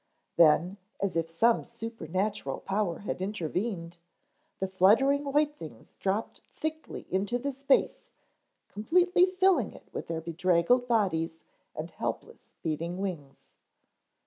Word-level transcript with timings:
Then, 0.35 0.77
as 0.99 1.15
if 1.15 1.29
some 1.29 1.63
supernatural 1.63 2.61
power 2.61 3.01
had 3.01 3.21
intervened, 3.21 3.99
the 4.59 4.67
fluttering 4.67 5.25
white 5.25 5.55
things 5.57 5.95
dropped 5.97 6.41
thickly 6.55 7.05
into 7.11 7.37
the 7.37 7.51
space, 7.51 8.09
completely 8.67 9.27
filling 9.27 9.73
it 9.73 9.87
with 9.93 10.07
their 10.07 10.19
bedraggled 10.21 10.87
bodies 10.87 11.35
and 11.75 11.91
helpless 11.91 12.45
beating 12.63 12.97
wings. 12.97 13.41